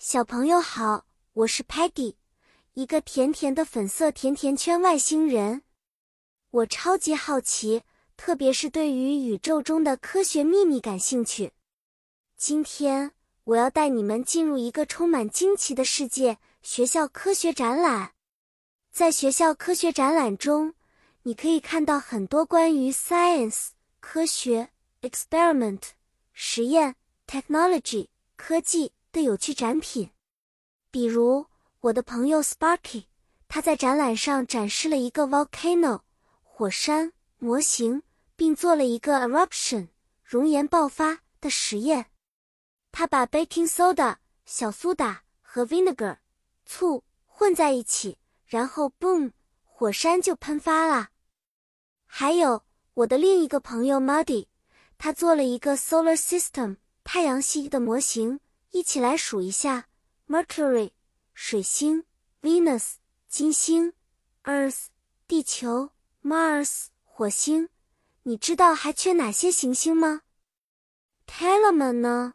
[0.00, 2.14] 小朋友好，我是 Patty，
[2.74, 5.62] 一个甜甜的粉色甜甜圈外星人。
[6.52, 7.82] 我超级好奇，
[8.16, 11.50] 特别是对于宇宙中的科学秘密感兴趣。
[12.36, 13.10] 今天
[13.42, 18.12] 我要带你们进入一个充满惊奇的世界——学校科学展览。
[18.92, 20.74] 在学校科学展览中，
[21.24, 24.70] 你可以看到很多关于 science 科学、
[25.02, 25.82] experiment
[26.32, 26.94] 实验、
[27.26, 28.06] technology
[28.36, 28.92] 科技。
[29.12, 30.10] 的有趣展品，
[30.90, 31.46] 比如
[31.80, 33.04] 我的朋友 Sparky，
[33.48, 36.00] 他在展览上展示了一个 volcano
[36.42, 38.02] 火山模型，
[38.36, 39.88] 并做了一个 eruption
[40.22, 42.06] 熔岩爆发的实验。
[42.90, 46.18] 他把 baking soda 小苏打和 vinegar
[46.66, 51.10] 醋混在一起，然后 boom 火山就喷发了。
[52.06, 52.64] 还有
[52.94, 54.46] 我的另一个朋友 Muddy，
[54.96, 58.40] 他做了一个 solar system 太阳系的模型。
[58.70, 59.88] 一起来数一下
[60.26, 60.90] ：Mercury
[61.32, 62.04] 水星
[62.42, 62.96] ，Venus
[63.26, 63.94] 金星
[64.44, 64.86] ，Earth
[65.26, 65.90] 地球
[66.22, 67.70] ，Mars 火星。
[68.24, 70.20] 你知道还缺哪些行星吗
[71.26, 72.34] ？Telemann 呢？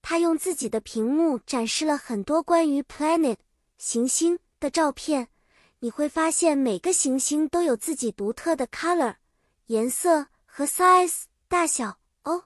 [0.00, 3.36] 他用自己的屏幕展示了很多关于 planet
[3.76, 5.28] 行星的照片。
[5.80, 9.16] 你会发现每个行星都有自己独特的 color
[9.66, 12.44] 颜色和 size 大小哦。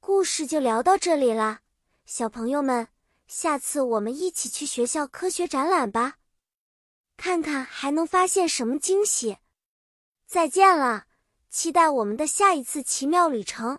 [0.00, 1.61] 故事就聊到这里啦。
[2.04, 2.88] 小朋友们，
[3.26, 6.18] 下次我们一起去学校科学展览吧，
[7.16, 9.38] 看看还能发现什么惊喜。
[10.26, 11.06] 再见了，
[11.48, 13.78] 期待我们的下一次奇妙旅程。